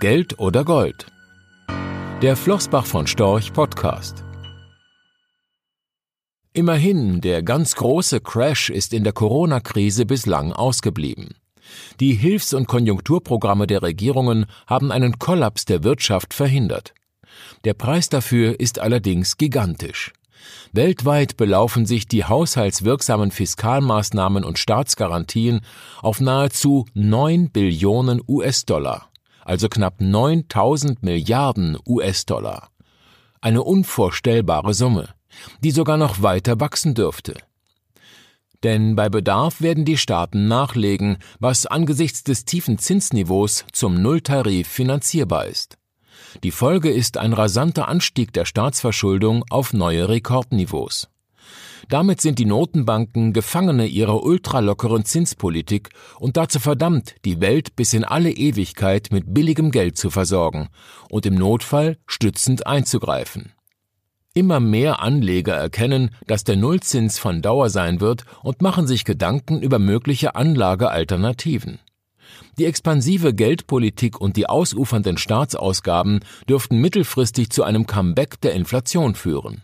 [0.00, 1.06] Geld oder Gold?
[2.22, 4.22] Der Flossbach von Storch Podcast.
[6.52, 11.34] Immerhin, der ganz große Crash ist in der Corona-Krise bislang ausgeblieben.
[11.98, 16.94] Die Hilfs- und Konjunkturprogramme der Regierungen haben einen Kollaps der Wirtschaft verhindert.
[17.64, 20.12] Der Preis dafür ist allerdings gigantisch.
[20.72, 25.62] Weltweit belaufen sich die haushaltswirksamen Fiskalmaßnahmen und Staatsgarantien
[26.02, 29.07] auf nahezu 9 Billionen US-Dollar,
[29.48, 32.68] also knapp 9000 Milliarden US-Dollar.
[33.40, 35.08] Eine unvorstellbare Summe,
[35.60, 37.34] die sogar noch weiter wachsen dürfte.
[38.62, 45.46] Denn bei Bedarf werden die Staaten nachlegen, was angesichts des tiefen Zinsniveaus zum Nulltarif finanzierbar
[45.46, 45.78] ist.
[46.42, 51.08] Die Folge ist ein rasanter Anstieg der Staatsverschuldung auf neue Rekordniveaus.
[51.88, 58.04] Damit sind die Notenbanken Gefangene ihrer ultralockeren Zinspolitik und dazu verdammt, die Welt bis in
[58.04, 60.68] alle Ewigkeit mit billigem Geld zu versorgen
[61.10, 63.52] und im Notfall stützend einzugreifen.
[64.34, 69.60] Immer mehr Anleger erkennen, dass der Nullzins von Dauer sein wird und machen sich Gedanken
[69.60, 71.80] über mögliche Anlagealternativen.
[72.58, 79.62] Die expansive Geldpolitik und die ausufernden Staatsausgaben dürften mittelfristig zu einem Comeback der Inflation führen.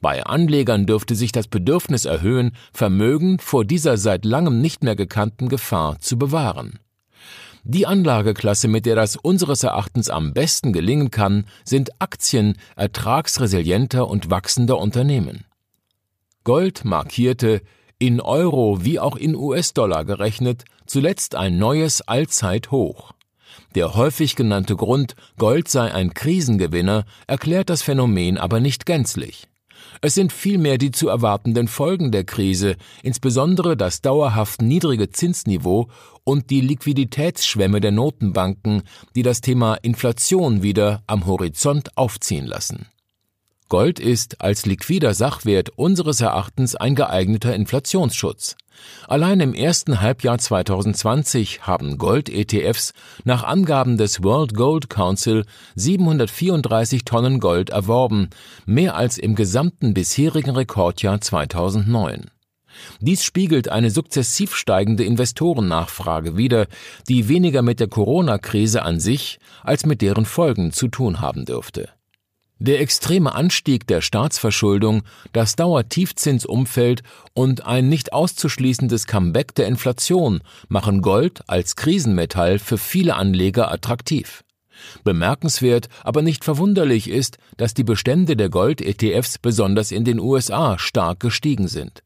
[0.00, 5.48] Bei Anlegern dürfte sich das Bedürfnis erhöhen, Vermögen vor dieser seit langem nicht mehr gekannten
[5.48, 6.78] Gefahr zu bewahren.
[7.64, 14.30] Die Anlageklasse, mit der das unseres Erachtens am besten gelingen kann, sind Aktien ertragsresilienter und
[14.30, 15.44] wachsender Unternehmen.
[16.44, 17.62] Gold markierte
[17.98, 23.12] in Euro wie auch in US-Dollar gerechnet, zuletzt ein neues Allzeithoch.
[23.74, 29.48] Der häufig genannte Grund, Gold sei ein Krisengewinner, erklärt das Phänomen aber nicht gänzlich.
[30.00, 35.88] Es sind vielmehr die zu erwartenden Folgen der Krise, insbesondere das dauerhaft niedrige Zinsniveau
[36.24, 38.82] und die Liquiditätsschwämme der Notenbanken,
[39.14, 42.86] die das Thema Inflation wieder am Horizont aufziehen lassen.
[43.68, 48.56] Gold ist als liquider Sachwert unseres Erachtens ein geeigneter Inflationsschutz.
[49.08, 52.92] Allein im ersten Halbjahr 2020 haben Gold-ETFs
[53.24, 58.30] nach Angaben des World Gold Council 734 Tonnen Gold erworben,
[58.66, 62.30] mehr als im gesamten bisherigen Rekordjahr 2009.
[63.00, 66.68] Dies spiegelt eine sukzessiv steigende Investorennachfrage wider,
[67.08, 71.95] die weniger mit der Corona-Krise an sich als mit deren Folgen zu tun haben dürfte.
[72.58, 75.02] Der extreme Anstieg der Staatsverschuldung,
[75.34, 77.02] das Dauertiefzinsumfeld
[77.34, 84.42] und ein nicht auszuschließendes Comeback der Inflation machen Gold als Krisenmetall für viele Anleger attraktiv.
[85.04, 91.20] Bemerkenswert, aber nicht verwunderlich ist, dass die Bestände der Gold-ETFs besonders in den USA stark
[91.20, 92.02] gestiegen sind.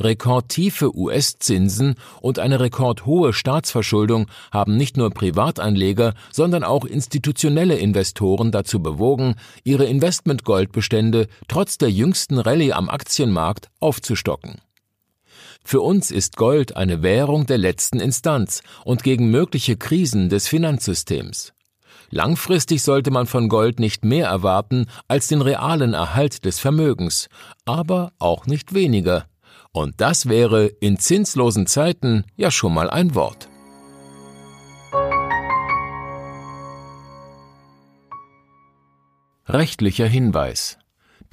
[0.00, 8.80] Rekordtiefe US-Zinsen und eine rekordhohe Staatsverschuldung haben nicht nur Privatanleger, sondern auch institutionelle Investoren dazu
[8.80, 14.60] bewogen, ihre Investmentgoldbestände trotz der jüngsten Rallye am Aktienmarkt aufzustocken.
[15.64, 21.52] Für uns ist Gold eine Währung der letzten Instanz und gegen mögliche Krisen des Finanzsystems.
[22.10, 27.28] Langfristig sollte man von Gold nicht mehr erwarten als den realen Erhalt des Vermögens,
[27.66, 29.27] aber auch nicht weniger.
[29.72, 33.48] Und das wäre in zinslosen Zeiten ja schon mal ein Wort.
[39.46, 40.78] Rechtlicher Hinweis.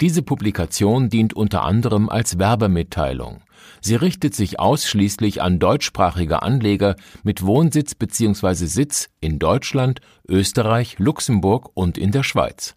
[0.00, 3.42] Diese Publikation dient unter anderem als Werbemitteilung.
[3.80, 8.66] Sie richtet sich ausschließlich an deutschsprachige Anleger mit Wohnsitz bzw.
[8.66, 12.76] Sitz in Deutschland, Österreich, Luxemburg und in der Schweiz.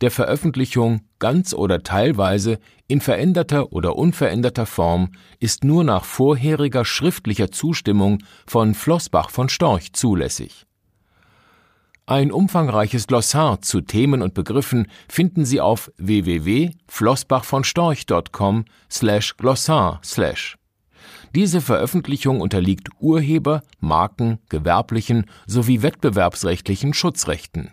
[0.00, 5.08] der Veröffentlichung ganz oder teilweise in veränderter oder unveränderter Form
[5.40, 10.66] ist nur nach vorheriger schriftlicher Zustimmung von Flossbach von Storch zulässig.
[12.06, 20.56] Ein umfangreiches Glossar zu Themen und Begriffen finden Sie auf www.flossbachvonstorch.com slash glossar slash.
[21.34, 27.72] Diese Veröffentlichung unterliegt Urheber-, Marken-, gewerblichen sowie wettbewerbsrechtlichen Schutzrechten.